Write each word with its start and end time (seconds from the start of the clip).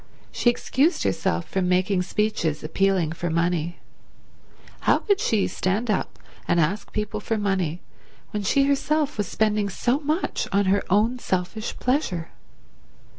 She 0.31 0.49
excused 0.49 1.03
herself 1.03 1.47
from 1.47 1.69
making 1.69 2.01
speeches 2.01 2.63
appealing 2.63 3.11
for 3.11 3.29
money. 3.29 3.77
How 4.79 4.97
could 4.97 5.19
she 5.19 5.45
stand 5.47 5.91
up 5.91 6.17
and 6.47 6.59
ask 6.59 6.91
people 6.91 7.19
for 7.19 7.37
money 7.37 7.81
when 8.31 8.41
she 8.41 8.63
herself 8.63 9.19
was 9.19 9.27
spending 9.27 9.69
so 9.69 9.99
much 9.99 10.47
on 10.51 10.65
her 10.65 10.81
own 10.89 11.19
selfish 11.19 11.77
pleasure? 11.77 12.29